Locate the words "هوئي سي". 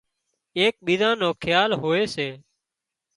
1.81-2.27